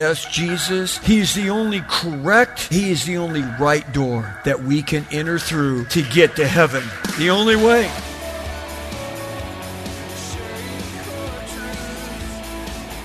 [0.00, 0.96] Yes, Jesus.
[0.96, 5.38] He is the only correct, He is the only right door that we can enter
[5.38, 6.82] through to get to heaven.
[7.18, 7.82] The only way.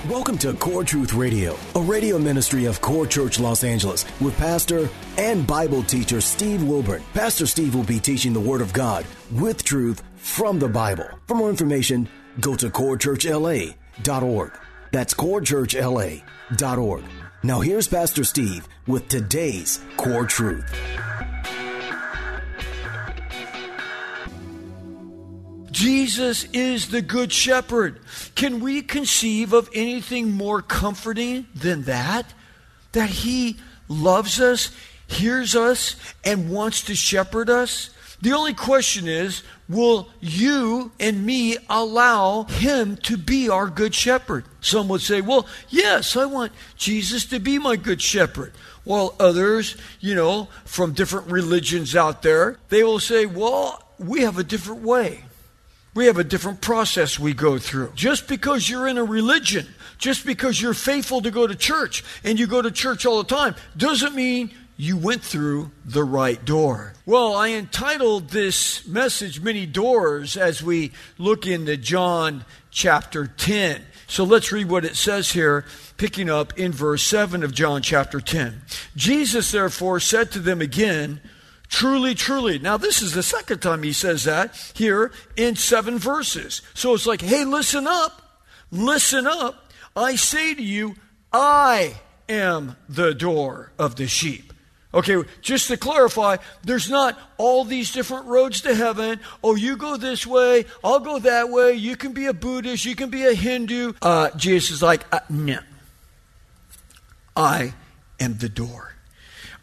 [0.09, 4.87] Welcome to Core Truth Radio, a radio ministry of Core Church Los Angeles with pastor
[5.17, 7.03] and Bible teacher Steve Wilburn.
[7.13, 11.09] Pastor Steve will be teaching the Word of God with truth from the Bible.
[11.27, 12.07] For more information,
[12.39, 14.51] go to corechurchla.org.
[14.95, 17.03] That's corechurchla.org.
[17.43, 20.73] Now here's Pastor Steve with today's Core Truth.
[25.69, 27.99] Jesus is the Good Shepherd.
[28.35, 32.33] Can we conceive of anything more comforting than that?
[32.93, 33.57] That He
[33.89, 34.71] loves us,
[35.07, 37.89] hears us, and wants to shepherd us?
[38.25, 44.45] The only question is will you and me allow Him to be our Good Shepherd?
[44.61, 48.53] Some would say, well, yes, I want Jesus to be my Good Shepherd.
[48.83, 54.39] While others, you know, from different religions out there, they will say, well, we have
[54.39, 55.23] a different way.
[55.93, 57.91] We have a different process we go through.
[57.93, 59.67] Just because you're in a religion,
[59.99, 63.35] just because you're faithful to go to church and you go to church all the
[63.35, 66.93] time, doesn't mean you went through the right door.
[67.05, 73.81] Well, I entitled this message Many Doors as we look into John chapter 10.
[74.07, 75.65] So let's read what it says here,
[75.97, 78.61] picking up in verse 7 of John chapter 10.
[78.95, 81.21] Jesus therefore said to them again,
[81.67, 82.59] Truly, truly.
[82.59, 86.61] Now, this is the second time he says that here in seven verses.
[86.73, 88.43] So it's like, hey, listen up.
[88.71, 89.71] Listen up.
[89.95, 90.95] I say to you,
[91.33, 91.95] I
[92.29, 94.44] am the door of the sheep.
[94.95, 99.19] Okay, just to clarify, there's not all these different roads to heaven.
[99.43, 101.73] Oh, you go this way, I'll go that way.
[101.73, 103.93] You can be a Buddhist, you can be a Hindu.
[104.01, 105.59] Uh, Jesus is like, uh, no.
[107.35, 107.73] I
[108.21, 108.95] am the door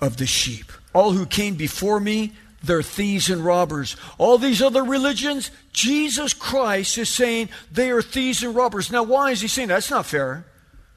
[0.02, 0.70] of the sheep.
[0.94, 2.32] All who came before me,
[2.62, 3.96] they're thieves and robbers.
[4.18, 8.92] All these other religions, Jesus Christ is saying they are thieves and robbers.
[8.92, 9.74] Now, why is he saying that?
[9.74, 10.44] That's not fair.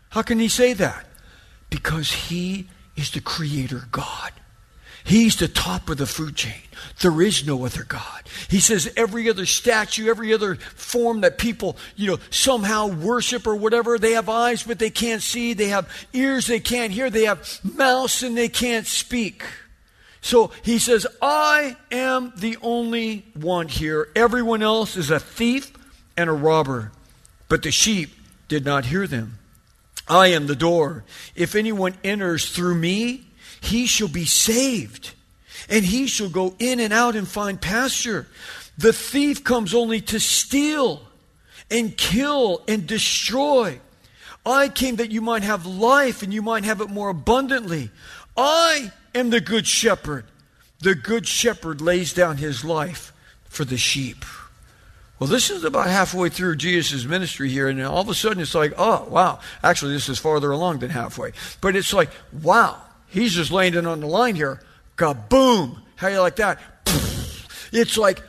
[0.10, 1.06] How can he say that?
[1.70, 4.32] Because he is the creator God.
[5.04, 6.62] He's the top of the food chain.
[7.02, 8.24] There is no other God.
[8.50, 13.56] He says every other statue, every other form that people, you know, somehow worship or
[13.56, 17.26] whatever, they have eyes but they can't see, they have ears they can't hear, they
[17.26, 19.44] have mouths and they can't speak.
[20.22, 24.08] So he says, I am the only one here.
[24.16, 25.72] Everyone else is a thief
[26.18, 26.92] and a robber.
[27.48, 28.10] But the sheep
[28.48, 29.38] did not hear them.
[30.08, 31.04] I am the door.
[31.36, 33.28] If anyone enters through me,
[33.62, 35.14] he shall be saved,
[35.70, 38.28] and he shall go in and out and find pasture.
[38.78, 41.02] The thief comes only to steal
[41.72, 43.80] and kill and destroy.
[44.46, 47.90] I came that you might have life and you might have it more abundantly.
[48.38, 50.26] I am the good shepherd.
[50.82, 53.12] The good shepherd lays down his life
[53.46, 54.24] for the sheep.
[55.18, 58.54] Well, this is about halfway through Jesus' ministry here, and all of a sudden it's
[58.54, 59.40] like, oh, wow.
[59.64, 61.32] Actually, this is farther along than halfway.
[61.62, 62.10] But it's like,
[62.44, 64.62] wow, he's just laying it on the line here.
[64.98, 65.80] Kaboom!
[65.96, 66.60] How you like that?
[67.72, 68.22] It's like,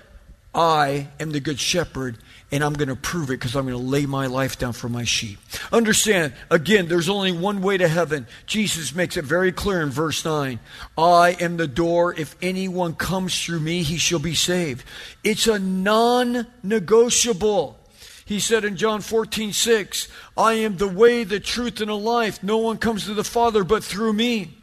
[0.52, 2.18] I am the good shepherd,
[2.52, 4.88] and I'm going to prove it because I'm going to lay my life down for
[4.88, 5.38] my sheep.
[5.72, 8.26] Understand, again, there's only one way to heaven.
[8.46, 10.60] Jesus makes it very clear in verse 9
[10.96, 12.14] I am the door.
[12.14, 14.84] If anyone comes through me, he shall be saved.
[15.24, 17.78] It's a non negotiable.
[18.24, 22.42] He said in John 14, 6, I am the way, the truth, and the life.
[22.42, 24.56] No one comes to the Father but through me.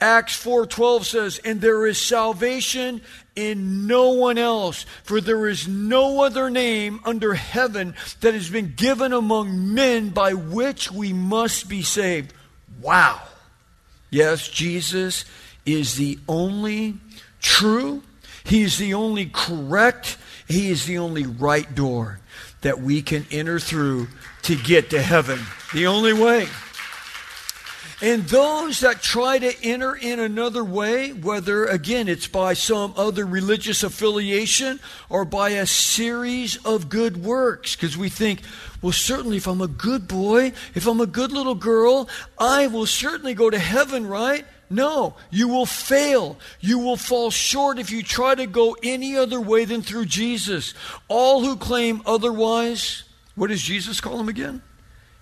[0.00, 3.00] Acts 4:12 says, "And there is salvation
[3.34, 8.74] in no one else, for there is no other name under heaven that has been
[8.76, 12.32] given among men by which we must be saved."
[12.80, 13.20] Wow.
[14.10, 15.24] Yes, Jesus
[15.64, 16.94] is the only
[17.40, 18.02] true,
[18.44, 20.16] he is the only correct,
[20.48, 22.20] he is the only right door
[22.60, 24.08] that we can enter through
[24.42, 25.44] to get to heaven.
[25.74, 26.48] The only way.
[28.02, 33.24] And those that try to enter in another way, whether again it's by some other
[33.24, 38.42] religious affiliation or by a series of good works, because we think,
[38.82, 42.06] well, certainly if I'm a good boy, if I'm a good little girl,
[42.38, 44.44] I will certainly go to heaven, right?
[44.68, 46.38] No, you will fail.
[46.60, 50.74] You will fall short if you try to go any other way than through Jesus.
[51.08, 53.04] All who claim otherwise,
[53.36, 54.60] what does Jesus call them again?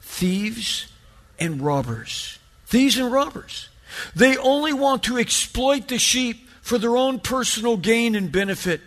[0.00, 0.86] Thieves
[1.38, 2.38] and robbers.
[2.74, 3.68] Thieves and robbers.
[4.16, 8.80] They only want to exploit the sheep for their own personal gain and benefit.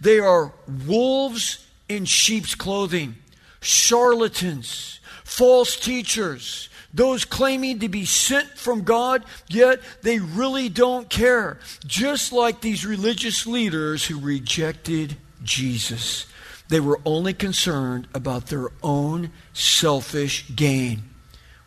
[0.00, 0.52] They are
[0.86, 3.16] wolves in sheep's clothing,
[3.60, 11.58] charlatans, false teachers, those claiming to be sent from God, yet they really don't care.
[11.84, 16.26] Just like these religious leaders who rejected Jesus.
[16.68, 21.11] They were only concerned about their own selfish gain.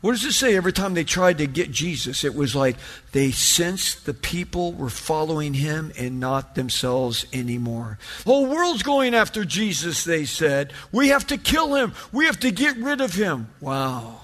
[0.02, 2.24] What does it say every time they tried to get Jesus?
[2.24, 2.78] It was like
[3.12, 7.98] they sensed the people were following him and not themselves anymore.
[8.24, 10.74] The whole world's going after Jesus, they said.
[10.92, 11.94] We have to kill him.
[12.12, 13.48] We have to get rid of him.
[13.60, 14.22] Wow.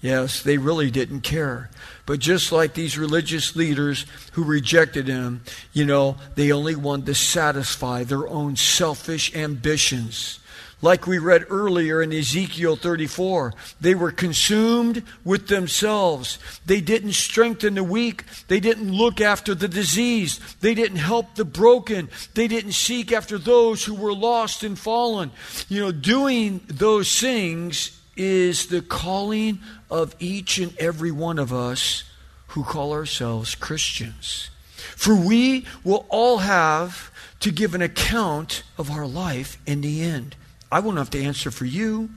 [0.00, 1.70] Yes, they really didn't care.
[2.04, 7.14] But just like these religious leaders who rejected him, you know, they only wanted to
[7.14, 10.38] satisfy their own selfish ambitions.
[10.82, 16.38] Like we read earlier in Ezekiel 34, they were consumed with themselves.
[16.66, 18.24] They didn't strengthen the weak.
[18.48, 20.60] They didn't look after the diseased.
[20.60, 22.10] They didn't help the broken.
[22.34, 25.30] They didn't seek after those who were lost and fallen.
[25.68, 32.04] You know, doing those things is the calling of each and every one of us
[32.48, 34.50] who call ourselves Christians.
[34.94, 40.36] For we will all have to give an account of our life in the end.
[40.70, 42.10] I won't have to answer for you.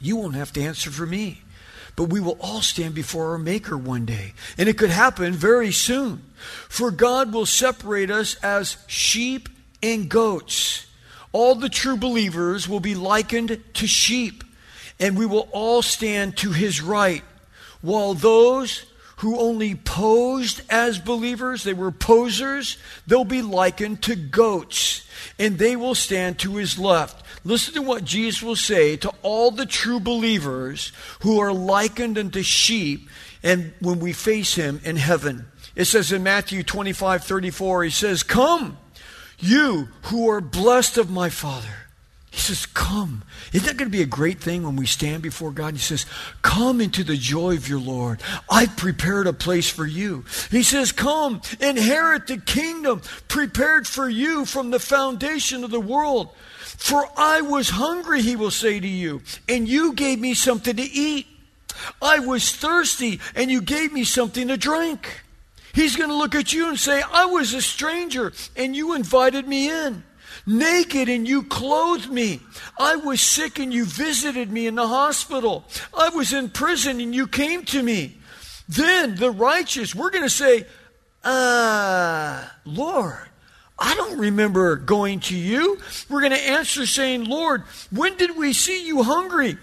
[0.00, 1.42] You won't have to answer for me.
[1.96, 4.34] But we will all stand before our Maker one day.
[4.58, 6.22] And it could happen very soon.
[6.68, 9.48] For God will separate us as sheep
[9.82, 10.86] and goats.
[11.32, 14.44] All the true believers will be likened to sheep
[15.00, 17.22] and we will all stand to his right,
[17.82, 18.84] while those
[19.16, 25.06] who only posed as believers, they were posers, they'll be likened to goats,
[25.38, 27.24] and they will stand to his left.
[27.44, 32.42] Listen to what Jesus will say to all the true believers who are likened unto
[32.42, 33.08] sheep,
[33.42, 35.46] and when we face him in heaven.
[35.76, 38.78] It says in Matthew 25 34, he says, Come,
[39.38, 41.83] you who are blessed of my Father
[42.34, 43.22] he says, Come.
[43.52, 45.74] Isn't that going to be a great thing when we stand before God?
[45.74, 46.04] He says,
[46.42, 48.20] Come into the joy of your Lord.
[48.50, 50.24] I've prepared a place for you.
[50.50, 56.34] He says, Come, inherit the kingdom prepared for you from the foundation of the world.
[56.58, 60.82] For I was hungry, he will say to you, and you gave me something to
[60.82, 61.28] eat.
[62.02, 65.22] I was thirsty, and you gave me something to drink.
[65.72, 69.46] He's going to look at you and say, I was a stranger, and you invited
[69.46, 70.02] me in
[70.46, 72.40] naked and you clothed me.
[72.78, 75.64] I was sick and you visited me in the hospital.
[75.96, 78.18] I was in prison and you came to me.
[78.68, 80.66] Then the righteous, we're going to say,
[81.22, 83.28] uh, Lord,
[83.78, 85.78] I don't remember going to you.
[86.08, 89.58] We're going to answer saying, Lord, when did we see you hungry?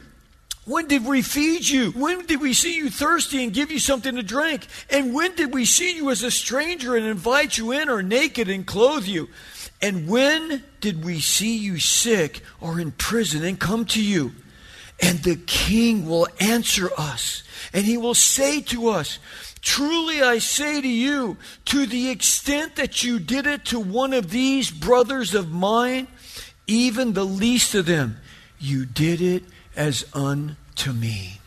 [0.66, 1.92] When did we feed you?
[1.92, 4.68] When did we see you thirsty and give you something to drink?
[4.90, 8.48] And when did we see you as a stranger and invite you in or naked
[8.48, 9.30] and clothe you?
[9.82, 14.34] And when did we see you sick or in prison and come to you?
[15.02, 17.42] And the king will answer us,
[17.74, 19.18] and he will say to us,
[19.62, 24.32] Truly I say to you, to the extent that you did it to one of
[24.32, 26.08] these brothers of mine,
[26.68, 28.18] even the least of them,
[28.60, 29.44] you did it
[29.76, 31.40] as unto me.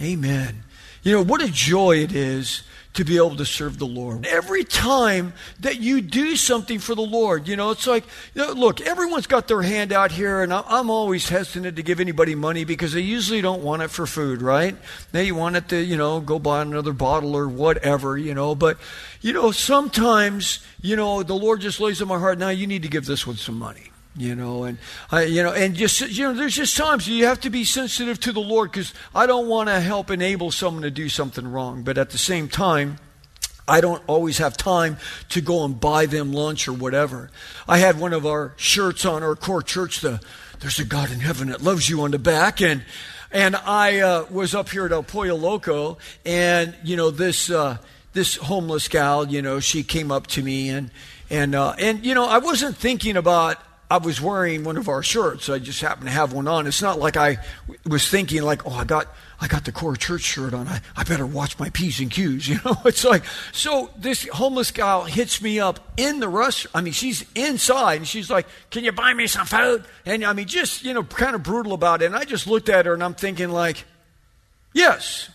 [0.00, 0.64] Amen.
[1.02, 2.62] You know, what a joy it is
[2.94, 4.24] to be able to serve the Lord.
[4.26, 8.52] Every time that you do something for the Lord, you know, it's like, you know,
[8.52, 12.64] look, everyone's got their hand out here, and I'm always hesitant to give anybody money
[12.64, 14.76] because they usually don't want it for food, right?
[15.12, 18.54] They want it to, you know, go buy another bottle or whatever, you know.
[18.54, 18.78] But,
[19.20, 22.82] you know, sometimes, you know, the Lord just lays on my heart, now you need
[22.82, 24.78] to give this one some money you know and
[25.10, 28.20] I, you know and just you know there's just times you have to be sensitive
[28.20, 31.82] to the lord because i don't want to help enable someone to do something wrong
[31.82, 32.98] but at the same time
[33.66, 34.98] I don't always have time
[35.30, 37.30] to go and buy them lunch or whatever.
[37.66, 40.20] I had one of our shirts on our core church, the
[40.60, 42.60] There's a God in heaven that loves you on the back.
[42.60, 42.84] And,
[43.32, 47.78] and I uh, was up here at El Pollo Loco, and, you know, this, uh,
[48.12, 50.90] this homeless gal, you know, she came up to me, and,
[51.30, 53.58] and, uh, and, you know, I wasn't thinking about
[53.94, 55.48] I was wearing one of our shirts.
[55.48, 56.66] I just happened to have one on.
[56.66, 57.38] It's not like I
[57.86, 59.06] was thinking like, oh, I got
[59.40, 60.66] I got the core church shirt on.
[60.66, 62.48] I, I better watch my P's and Q's.
[62.54, 63.22] You know, it's like,
[63.52, 66.74] so this homeless gal hits me up in the restaurant.
[66.74, 69.84] I mean, she's inside and she's like, Can you buy me some food?
[70.04, 72.06] And I mean, just, you know, kind of brutal about it.
[72.06, 73.84] And I just looked at her and I'm thinking, like,
[74.72, 75.30] Yes,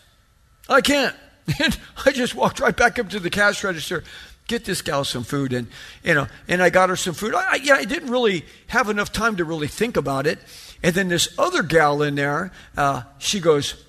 [0.68, 1.14] I can.
[1.60, 1.76] And
[2.06, 4.04] I just walked right back up to the cash register
[4.50, 5.68] get this gal some food and
[6.04, 9.14] you know and i got her some food I, yeah i didn't really have enough
[9.14, 10.40] time to really think about it
[10.84, 13.86] and then this other gal in there uh, she goes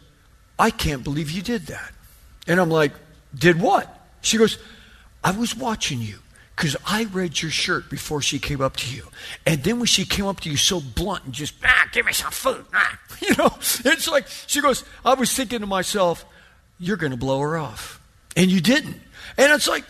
[0.60, 1.90] I can't believe you did that.
[2.46, 2.92] And I'm like,
[3.34, 3.88] Did what?
[4.20, 4.58] She goes,
[5.24, 6.18] I was watching you
[6.54, 9.04] because I read your shirt before she came up to you.
[9.46, 12.12] And then when she came up to you so blunt and just, ah, give me
[12.12, 12.64] some food.
[12.74, 12.98] Ah.
[13.20, 16.24] You know, it's like, she goes, I was thinking to myself,
[16.78, 18.00] you're going to blow her off.
[18.34, 18.98] And you didn't.
[19.36, 19.84] And it's like,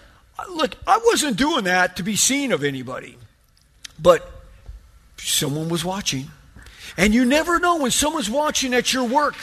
[0.48, 3.16] look, I wasn't doing that to be seen of anybody.
[3.98, 4.28] But
[5.18, 6.30] someone was watching.
[6.96, 9.36] And you never know when someone's watching at your work.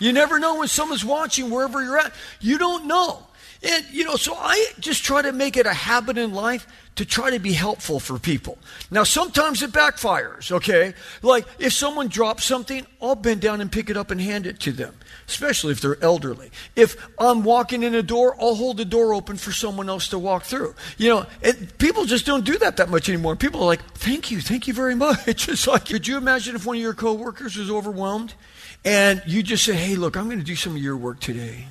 [0.00, 2.12] You never know when someone's watching wherever you're at.
[2.40, 3.26] You don't know.
[3.64, 6.66] And, you know, so I just try to make it a habit in life
[6.96, 8.58] to try to be helpful for people.
[8.90, 10.94] Now, sometimes it backfires, okay?
[11.22, 14.60] Like, if someone drops something, I'll bend down and pick it up and hand it
[14.60, 14.94] to them,
[15.26, 16.50] especially if they're elderly.
[16.76, 20.18] If I'm walking in a door, I'll hold the door open for someone else to
[20.18, 20.74] walk through.
[20.98, 23.34] You know, it, people just don't do that that much anymore.
[23.34, 25.48] People are like, thank you, thank you very much.
[25.48, 28.34] It's like, could you imagine if one of your coworkers was overwhelmed
[28.84, 31.68] and you just say, hey, look, I'm going to do some of your work today.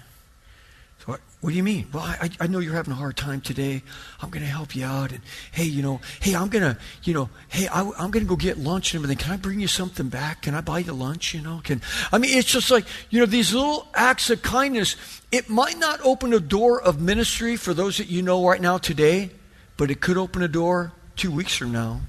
[1.43, 1.87] What do you mean?
[1.91, 3.83] Well, I, I know you're having a hard time today.
[4.21, 5.11] I'm going to help you out.
[5.11, 5.19] And
[5.51, 8.37] hey, you know, hey, I'm going to, you know, hey, I, am going to go
[8.37, 9.21] get lunch and everything.
[9.21, 10.43] Can I bring you something back?
[10.43, 11.33] Can I buy you lunch?
[11.33, 11.81] You know, can,
[12.13, 14.95] I mean, it's just like, you know, these little acts of kindness.
[15.33, 18.77] It might not open a door of ministry for those that you know right now
[18.77, 19.31] today,
[19.75, 21.99] but it could open a door two weeks from now.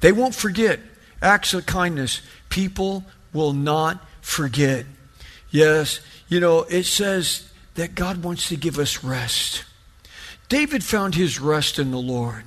[0.00, 0.80] They won't forget
[1.22, 2.20] acts of kindness.
[2.50, 4.84] People will not forget.
[5.50, 9.64] Yes, you know, it says that God wants to give us rest.
[10.48, 12.44] David found his rest in the Lord.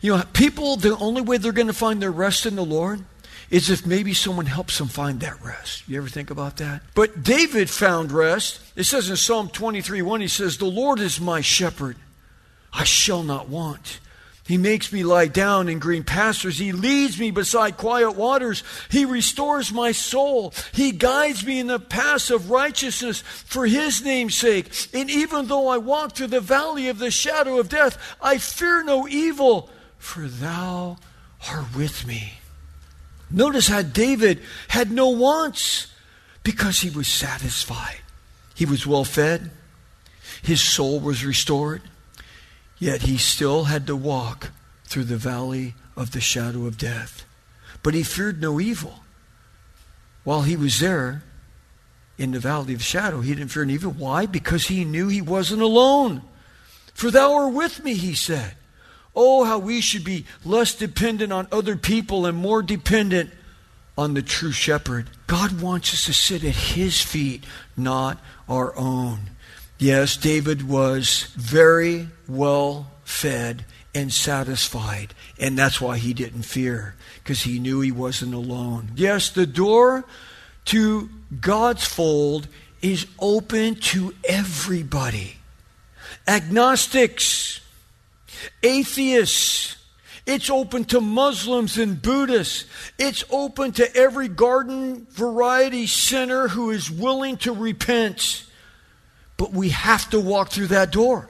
[0.00, 3.04] You know, people, the only way they're going to find their rest in the Lord
[3.50, 5.88] is if maybe someone helps them find that rest.
[5.88, 6.82] You ever think about that?
[6.94, 8.60] But David found rest.
[8.76, 11.96] It says in Psalm 23 1, he says, The Lord is my shepherd.
[12.72, 14.00] I shall not want.
[14.46, 16.58] He makes me lie down in green pastures.
[16.58, 18.62] He leads me beside quiet waters.
[18.90, 20.52] He restores my soul.
[20.72, 24.70] He guides me in the paths of righteousness for his name's sake.
[24.92, 28.84] And even though I walk through the valley of the shadow of death, I fear
[28.84, 30.98] no evil, for thou
[31.50, 32.34] art with me.
[33.30, 35.86] Notice how David had no wants
[36.42, 38.00] because he was satisfied.
[38.54, 39.50] He was well fed.
[40.42, 41.80] His soul was restored.
[42.78, 44.50] Yet he still had to walk
[44.84, 47.24] through the valley of the shadow of death.
[47.82, 49.00] But he feared no evil.
[50.24, 51.22] While he was there
[52.18, 53.92] in the valley of shadow, he didn't fear an evil.
[53.92, 54.26] Why?
[54.26, 56.22] Because he knew he wasn't alone.
[56.94, 58.54] For thou art with me, he said.
[59.16, 63.30] Oh, how we should be less dependent on other people and more dependent
[63.96, 65.08] on the true shepherd.
[65.26, 67.44] God wants us to sit at his feet,
[67.76, 69.30] not our own.
[69.84, 77.42] Yes, David was very well fed and satisfied, and that's why he didn't fear, because
[77.42, 78.92] he knew he wasn't alone.
[78.96, 80.06] Yes, the door
[80.64, 82.48] to God's fold
[82.80, 85.36] is open to everybody
[86.26, 87.60] agnostics,
[88.62, 89.76] atheists.
[90.24, 92.64] It's open to Muslims and Buddhists.
[92.98, 98.46] It's open to every garden variety sinner who is willing to repent.
[99.36, 101.28] But we have to walk through that door.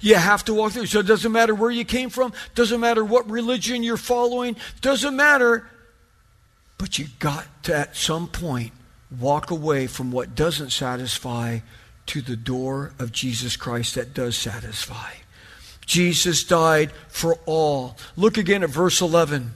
[0.00, 0.86] You have to walk through.
[0.86, 5.14] So it doesn't matter where you came from, doesn't matter what religion you're following, doesn't
[5.14, 5.68] matter.
[6.78, 8.72] But you got to, at some point,
[9.18, 11.60] walk away from what doesn't satisfy
[12.06, 15.12] to the door of Jesus Christ that does satisfy.
[15.84, 17.96] Jesus died for all.
[18.16, 19.54] Look again at verse 11.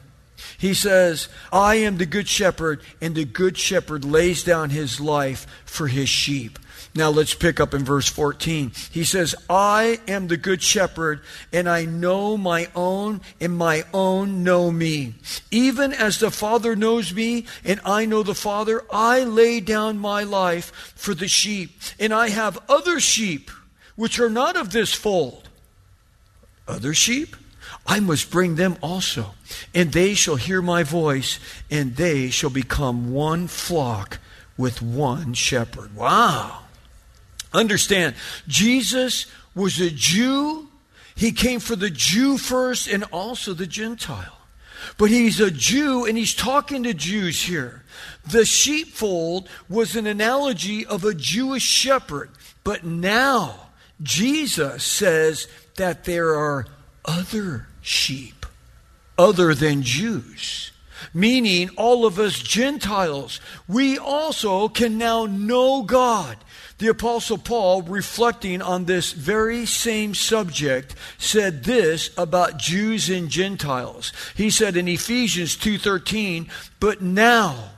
[0.59, 5.47] He says, I am the good shepherd, and the good shepherd lays down his life
[5.65, 6.59] for his sheep.
[6.95, 8.73] Now let's pick up in verse 14.
[8.91, 11.21] He says, I am the good shepherd,
[11.51, 15.15] and I know my own, and my own know me.
[15.51, 20.23] Even as the Father knows me, and I know the Father, I lay down my
[20.23, 21.81] life for the sheep.
[21.99, 23.51] And I have other sheep,
[23.97, 25.49] which are not of this fold.
[26.69, 27.37] Other sheep?
[27.87, 29.35] I must bring them also,
[29.75, 34.19] and they shall hear my voice, and they shall become one flock
[34.57, 35.97] with one shepherd.
[35.97, 36.61] Wow.
[37.53, 38.15] Understand,
[38.49, 40.69] Jesus was a Jew.
[41.15, 44.39] He came for the Jew first and also the Gentile.
[44.99, 47.85] But he's a Jew and he's talking to Jews here.
[48.29, 52.31] The sheepfold was an analogy of a Jewish shepherd.
[52.65, 53.69] But now
[54.03, 56.67] Jesus says that there are
[57.05, 58.47] other sheep
[59.19, 60.72] other than Jews
[61.13, 66.37] meaning all of us Gentiles, we also can now know God.
[66.79, 74.13] The Apostle Paul, reflecting on this very same subject, said this about Jews and Gentiles.
[74.35, 76.49] He said in Ephesians 2:13,
[76.81, 77.72] "But now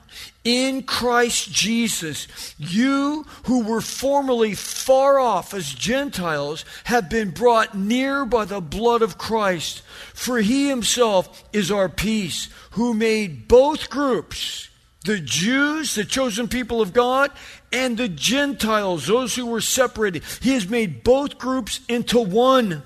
[0.44, 8.26] in Christ Jesus, you who were formerly far off as Gentiles have been brought near
[8.26, 9.82] by the blood of Christ.
[10.12, 14.68] For he himself is our peace, who made both groups,
[15.04, 17.30] the Jews, the chosen people of God,
[17.72, 20.22] and the Gentiles, those who were separated.
[20.42, 22.82] He has made both groups into one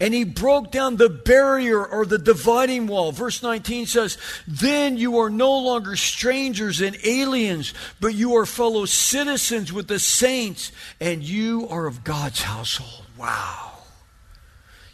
[0.00, 3.12] and he broke down the barrier or the dividing wall.
[3.12, 8.84] Verse 19 says, Then you are no longer strangers and aliens, but you are fellow
[8.84, 13.06] citizens with the saints, and you are of God's household.
[13.16, 13.72] Wow.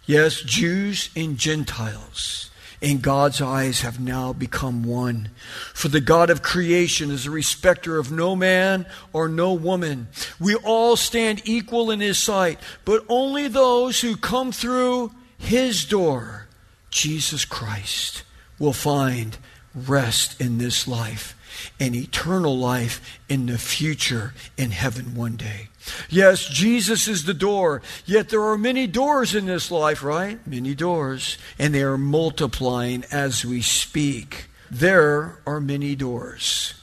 [0.07, 2.51] Yes, Jews and Gentiles
[2.85, 5.31] in God's eyes have now become one.
[5.73, 10.09] For the God of creation is a respecter of no man or no woman.
[10.39, 16.47] We all stand equal in his sight, but only those who come through his door,
[16.91, 18.23] Jesus Christ,
[18.59, 19.39] will find
[19.75, 21.35] rest in this life
[21.81, 25.69] and eternal life in the future in heaven one day.
[26.09, 30.45] Yes, Jesus is the door, yet there are many doors in this life, right?
[30.47, 34.47] Many doors, and they are multiplying as we speak.
[34.71, 36.75] There are many doors,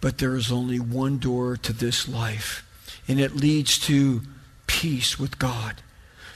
[0.00, 2.66] but there is only one door to this life,
[3.08, 4.22] and it leads to
[4.66, 5.76] peace with God.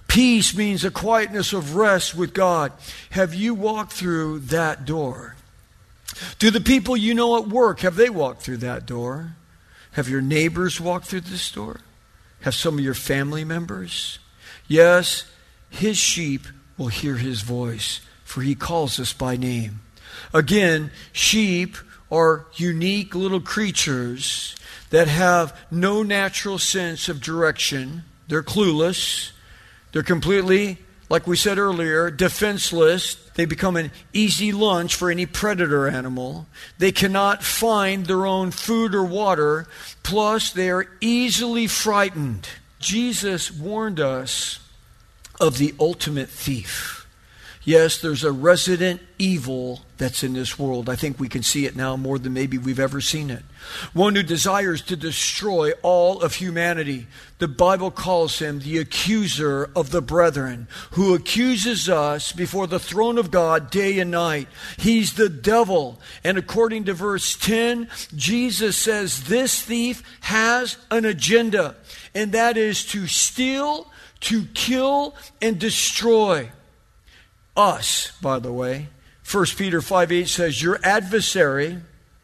[0.08, 2.72] Peace means a quietness of rest with God.
[3.10, 5.36] Have you walked through that door?
[6.38, 9.34] Do the people you know at work, have they walked through that door?
[9.92, 11.80] Have your neighbors walked through this door?
[12.46, 14.20] Have some of your family members?
[14.68, 15.24] Yes,
[15.68, 16.46] his sheep
[16.78, 19.80] will hear his voice, for he calls us by name.
[20.32, 21.76] Again, sheep
[22.08, 24.54] are unique little creatures
[24.90, 28.04] that have no natural sense of direction.
[28.28, 29.32] They're clueless.
[29.90, 33.14] They're completely, like we said earlier, defenseless.
[33.34, 36.46] They become an easy lunch for any predator animal.
[36.78, 39.68] They cannot find their own food or water.
[40.02, 42.48] Plus, they are easily frightened.
[42.80, 44.58] Jesus warned us
[45.40, 47.06] of the ultimate thief.
[47.62, 50.88] Yes, there's a resident evil that's in this world.
[50.88, 53.42] I think we can see it now more than maybe we've ever seen it.
[53.92, 57.06] One who desires to destroy all of humanity.
[57.38, 63.18] The Bible calls him the accuser of the brethren, who accuses us before the throne
[63.18, 64.48] of God day and night.
[64.76, 65.98] He's the devil.
[66.22, 71.76] And according to verse 10, Jesus says this thief has an agenda,
[72.14, 76.50] and that is to steal, to kill, and destroy
[77.56, 78.88] us, by the way.
[79.30, 81.78] 1 Peter 5 8 says, Your adversary,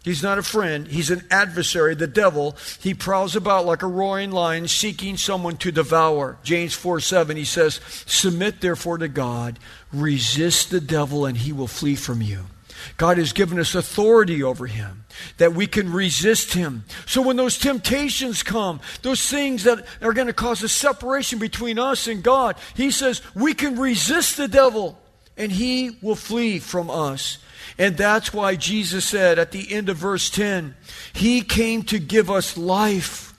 [0.04, 2.56] he's not a friend, he's an adversary, the devil.
[2.80, 6.38] He prowls about like a roaring lion, seeking someone to devour.
[6.44, 9.58] James 4 7, he says, Submit therefore to God,
[9.92, 12.46] resist the devil, and he will flee from you.
[12.96, 15.04] God has given us authority over him
[15.38, 16.84] that we can resist him.
[17.06, 21.78] So when those temptations come, those things that are going to cause a separation between
[21.78, 25.01] us and God, he says we can resist the devil
[25.42, 27.38] and he will flee from us.
[27.76, 30.76] And that's why Jesus said at the end of verse 10,
[31.12, 33.34] He came to give us life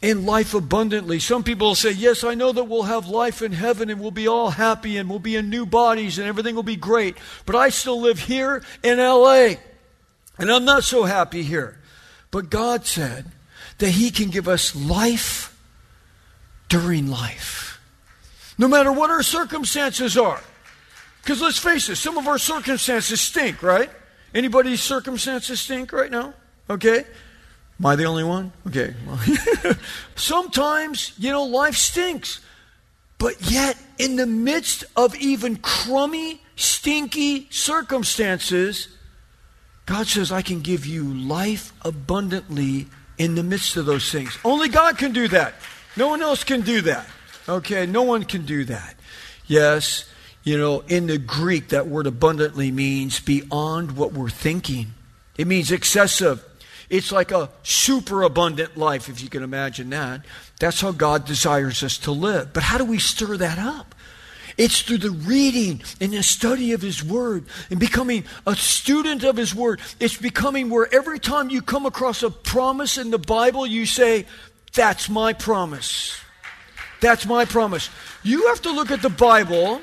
[0.00, 1.18] and life abundantly.
[1.18, 4.28] Some people say, Yes, I know that we'll have life in heaven and we'll be
[4.28, 7.16] all happy and we'll be in new bodies and everything will be great.
[7.44, 9.54] But I still live here in LA
[10.38, 11.80] and I'm not so happy here.
[12.30, 13.24] But God said
[13.78, 15.58] that He can give us life
[16.68, 17.80] during life,
[18.58, 20.42] no matter what our circumstances are.
[21.26, 23.90] Because let's face it, some of our circumstances stink, right?
[24.32, 26.34] Anybody's circumstances stink right now?
[26.70, 26.98] Okay.
[27.80, 28.52] Am I the only one?
[28.68, 28.94] Okay.
[29.04, 29.74] Well,
[30.14, 32.38] Sometimes, you know, life stinks.
[33.18, 38.86] But yet, in the midst of even crummy, stinky circumstances,
[39.84, 42.86] God says, I can give you life abundantly
[43.18, 44.38] in the midst of those things.
[44.44, 45.54] Only God can do that.
[45.96, 47.08] No one else can do that.
[47.48, 47.84] Okay?
[47.84, 48.94] No one can do that.
[49.48, 50.04] Yes,
[50.46, 54.94] you know, in the Greek, that word abundantly means beyond what we're thinking.
[55.36, 56.42] It means excessive.
[56.88, 60.24] It's like a super abundant life, if you can imagine that.
[60.60, 62.52] That's how God desires us to live.
[62.52, 63.92] But how do we stir that up?
[64.56, 69.36] It's through the reading and the study of His Word and becoming a student of
[69.36, 69.80] His Word.
[69.98, 74.26] It's becoming where every time you come across a promise in the Bible, you say,
[74.74, 76.16] That's my promise.
[77.00, 77.90] That's my promise.
[78.22, 79.82] You have to look at the Bible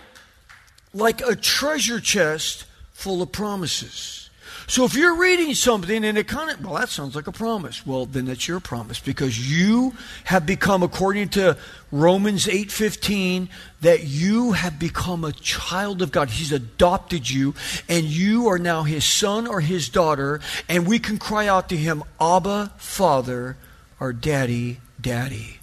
[0.93, 4.23] like a treasure chest full of promises.
[4.65, 7.85] So if you're reading something and it kind of, well, that sounds like a promise.
[7.85, 11.57] Well, then it's your promise because you have become, according to
[11.91, 13.49] Romans 8:15,
[13.81, 16.29] that you have become a child of God.
[16.29, 17.53] He's adopted you,
[17.89, 21.77] and you are now his son or his daughter, and we can cry out to
[21.77, 23.57] him, Abba, Father,
[23.99, 25.59] or Daddy, Daddy.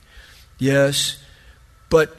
[0.58, 1.16] Yes,
[1.88, 2.16] but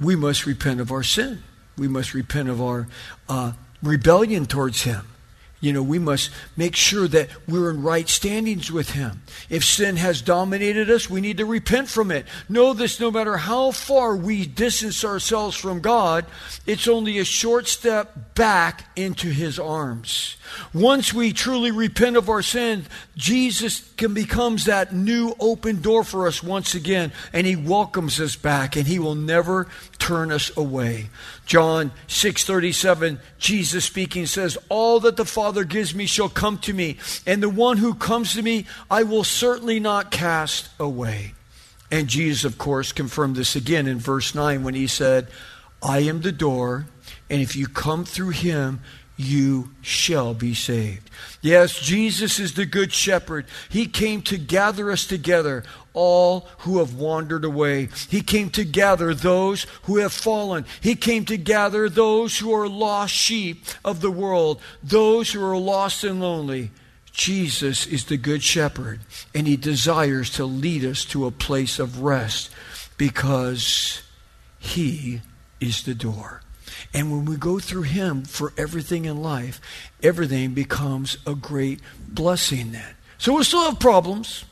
[0.00, 1.44] we must repent of our sin.
[1.80, 2.88] We must repent of our
[3.26, 5.06] uh, rebellion towards him.
[5.60, 9.22] You know, we must make sure that we're in right standings with Him.
[9.50, 12.26] If sin has dominated us, we need to repent from it.
[12.48, 16.24] Know this no matter how far we distance ourselves from God,
[16.66, 20.36] it's only a short step back into His arms.
[20.72, 26.26] Once we truly repent of our sins, Jesus can becomes that new open door for
[26.26, 29.68] us once again, and He welcomes us back, and He will never
[29.98, 31.10] turn us away.
[31.44, 36.98] John 6:37 Jesus speaking says all that the Father gives me shall come to me
[37.26, 41.34] and the one who comes to me I will certainly not cast away.
[41.90, 45.28] And Jesus of course confirmed this again in verse 9 when he said
[45.82, 46.86] I am the door
[47.28, 48.80] and if you come through him
[49.20, 51.10] you shall be saved.
[51.42, 53.44] Yes, Jesus is the good shepherd.
[53.68, 57.88] He came to gather us together, all who have wandered away.
[58.08, 60.64] He came to gather those who have fallen.
[60.80, 65.58] He came to gather those who are lost sheep of the world, those who are
[65.58, 66.70] lost and lonely.
[67.12, 69.00] Jesus is the good shepherd,
[69.34, 72.50] and he desires to lead us to a place of rest
[72.96, 74.02] because
[74.58, 75.20] he
[75.60, 76.42] is the door.
[76.92, 79.60] And when we go through Him for everything in life,
[80.02, 82.94] everything becomes a great blessing then.
[83.18, 84.44] So we'll still have problems.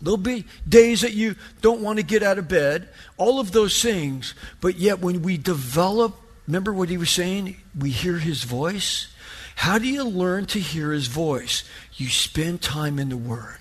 [0.00, 3.82] There'll be days that you don't want to get out of bed, all of those
[3.82, 4.34] things.
[4.60, 7.56] But yet, when we develop, remember what he was saying?
[7.76, 9.08] We hear his voice.
[9.56, 11.64] How do you learn to hear his voice?
[11.94, 13.58] You spend time in the Word.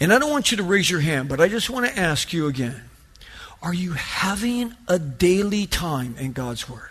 [0.00, 2.32] And I don't want you to raise your hand, but I just want to ask
[2.32, 2.82] you again
[3.62, 6.88] Are you having a daily time in God's Word?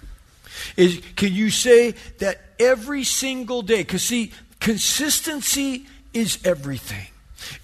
[0.78, 3.78] Is, can you say that every single day?
[3.78, 7.08] Because, see, consistency is everything.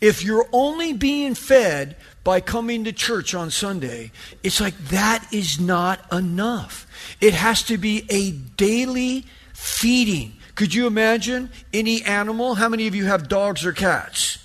[0.02, 4.12] If you're only being fed by coming to church on Sunday,
[4.44, 6.88] it's like that is not enough.
[7.22, 10.34] It has to be a daily feeding.
[10.56, 12.56] Could you imagine any animal?
[12.56, 14.40] How many of you have dogs or cats?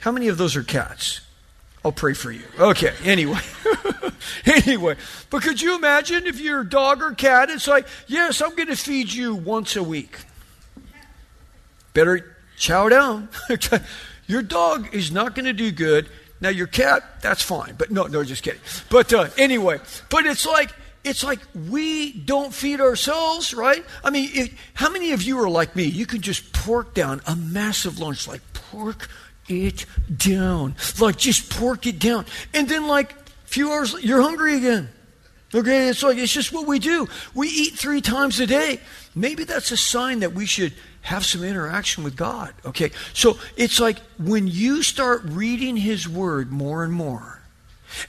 [0.00, 1.20] How many of those are cats?
[1.84, 2.42] I'll pray for you.
[2.58, 3.40] Okay, anyway.
[4.46, 4.96] anyway,
[5.30, 8.68] but could you imagine if you're a dog or cat, it's like, yes, I'm going
[8.68, 10.18] to feed you once a week.
[11.94, 13.28] Better chow down.
[14.28, 16.08] your dog is not going to do good.
[16.40, 17.74] Now, your cat, that's fine.
[17.76, 18.60] But no, no, just kidding.
[18.88, 23.84] But uh, anyway, but it's like, it's like we don't feed ourselves, right?
[24.04, 25.84] I mean, how many of you are like me?
[25.84, 29.08] You can just pork down a massive lunch, like pork
[29.48, 30.76] it down.
[31.00, 32.26] Like, just pork it down.
[32.54, 34.90] And then, like, a few hours, you're hungry again.
[35.54, 37.08] Okay, it's like, it's just what we do.
[37.34, 38.80] We eat three times a day.
[39.14, 40.74] Maybe that's a sign that we should
[41.08, 42.52] have some interaction with God.
[42.64, 47.40] Okay, so it's like when you start reading His Word more and more,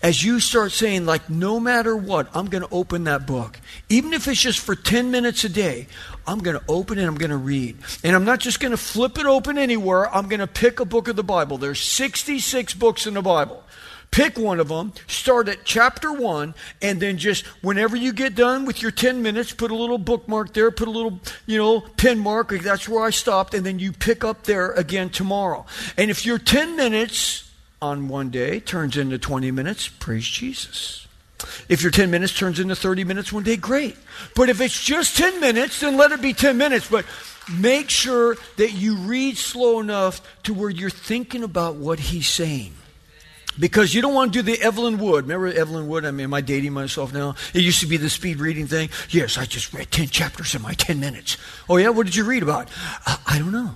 [0.03, 3.59] as you start saying, like, no matter what, I'm going to open that book.
[3.88, 5.88] Even if it's just for 10 minutes a day,
[6.27, 7.77] I'm going to open it I'm going to read.
[8.03, 10.13] And I'm not just going to flip it open anywhere.
[10.13, 11.57] I'm going to pick a book of the Bible.
[11.57, 13.63] There's 66 books in the Bible.
[14.12, 18.65] Pick one of them, start at chapter one, and then just whenever you get done
[18.65, 22.17] with your 10 minutes, put a little bookmark there, put a little, you know, pin
[22.17, 22.50] mark.
[22.50, 23.54] That's where I stopped.
[23.54, 25.65] And then you pick up there again tomorrow.
[25.95, 27.50] And if your 10 minutes
[27.82, 31.08] on one day turns into 20 minutes, praise Jesus.
[31.69, 33.95] If your 10 minutes turns into 30 minutes one day, great.
[34.36, 36.89] But if it's just 10 minutes, then let it be 10 minutes.
[36.89, 37.06] But
[37.52, 42.74] make sure that you read slow enough to where you're thinking about what he's saying.
[43.57, 45.25] Because you don't want to do the Evelyn Wood.
[45.27, 46.05] Remember Evelyn Wood?
[46.05, 47.35] I mean, am I dating myself now?
[47.53, 48.89] It used to be the speed reading thing.
[49.09, 51.38] Yes, I just read 10 chapters in my 10 minutes.
[51.67, 51.89] Oh, yeah?
[51.89, 52.69] What did you read about?
[53.05, 53.75] Uh, I don't know.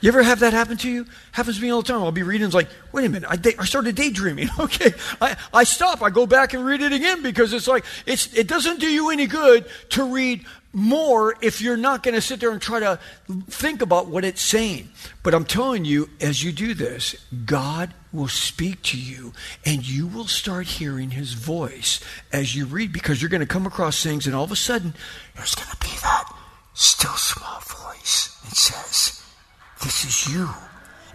[0.00, 1.06] You ever have that happen to you?
[1.32, 2.02] Happens to me all the time.
[2.02, 4.48] I'll be reading, it's like, wait a minute, I, day, I started daydreaming.
[4.60, 8.32] Okay, I, I stop, I go back and read it again because it's like, it's,
[8.34, 12.40] it doesn't do you any good to read more if you're not going to sit
[12.40, 12.98] there and try to
[13.48, 14.88] think about what it's saying.
[15.22, 19.32] But I'm telling you, as you do this, God will speak to you
[19.64, 22.00] and you will start hearing his voice
[22.32, 24.94] as you read because you're going to come across things and all of a sudden
[25.36, 26.32] there's going to be that
[26.74, 29.22] still small voice that says,
[29.82, 30.48] This is you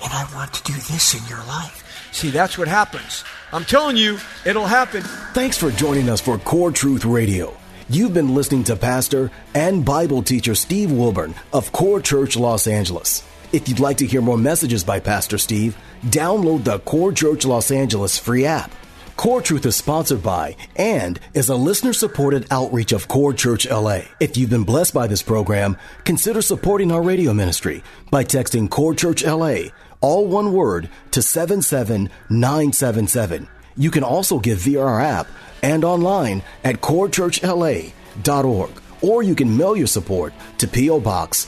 [0.03, 2.09] and I want to do this in your life.
[2.11, 3.23] See, that's what happens.
[3.51, 5.01] I'm telling you, it'll happen.
[5.33, 7.55] Thanks for joining us for Core Truth Radio.
[7.89, 13.23] You've been listening to Pastor and Bible teacher Steve Wilburn of Core Church Los Angeles.
[13.51, 17.71] If you'd like to hear more messages by Pastor Steve, download the Core Church Los
[17.71, 18.71] Angeles free app.
[19.17, 24.01] Core Truth is sponsored by and is a listener supported outreach of Core Church LA.
[24.19, 27.81] If you've been blessed by this program, consider supporting our radio ministry
[28.11, 29.69] by texting Core Church LA,
[30.01, 33.47] all one word, to 77977.
[33.77, 35.27] You can also give via our app
[35.63, 38.69] and online at corechurchla.org.
[39.01, 40.99] Or you can mail your support to P.O.
[40.99, 41.47] Box